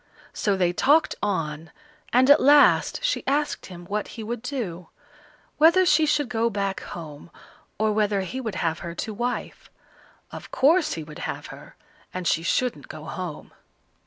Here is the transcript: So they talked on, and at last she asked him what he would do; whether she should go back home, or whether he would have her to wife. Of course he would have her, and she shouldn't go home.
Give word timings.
So 0.33 0.57
they 0.57 0.73
talked 0.73 1.13
on, 1.21 1.69
and 2.11 2.27
at 2.31 2.41
last 2.41 3.03
she 3.03 3.23
asked 3.27 3.67
him 3.67 3.85
what 3.85 4.07
he 4.17 4.23
would 4.23 4.41
do; 4.41 4.89
whether 5.59 5.85
she 5.85 6.07
should 6.07 6.27
go 6.27 6.49
back 6.49 6.81
home, 6.81 7.29
or 7.77 7.91
whether 7.91 8.21
he 8.21 8.41
would 8.41 8.55
have 8.55 8.79
her 8.79 8.95
to 8.95 9.13
wife. 9.13 9.69
Of 10.31 10.49
course 10.49 10.93
he 10.93 11.03
would 11.03 11.19
have 11.19 11.45
her, 11.53 11.75
and 12.15 12.27
she 12.27 12.41
shouldn't 12.41 12.87
go 12.87 13.03
home. 13.03 13.53